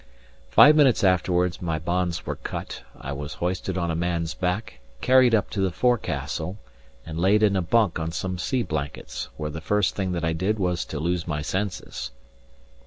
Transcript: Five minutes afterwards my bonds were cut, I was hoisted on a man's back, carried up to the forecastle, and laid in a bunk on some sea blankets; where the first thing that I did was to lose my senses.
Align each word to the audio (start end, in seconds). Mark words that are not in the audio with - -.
Five 0.49 0.75
minutes 0.75 1.03
afterwards 1.03 1.61
my 1.61 1.77
bonds 1.77 2.25
were 2.25 2.35
cut, 2.37 2.81
I 2.99 3.11
was 3.13 3.35
hoisted 3.35 3.77
on 3.77 3.91
a 3.91 3.95
man's 3.95 4.33
back, 4.33 4.79
carried 4.99 5.35
up 5.35 5.51
to 5.51 5.61
the 5.61 5.69
forecastle, 5.69 6.57
and 7.05 7.19
laid 7.19 7.43
in 7.43 7.55
a 7.55 7.61
bunk 7.61 7.99
on 7.99 8.09
some 8.11 8.39
sea 8.39 8.63
blankets; 8.63 9.27
where 9.37 9.51
the 9.51 9.61
first 9.61 9.95
thing 9.95 10.13
that 10.13 10.25
I 10.25 10.33
did 10.33 10.57
was 10.57 10.85
to 10.85 10.99
lose 10.99 11.27
my 11.27 11.43
senses. 11.43 12.09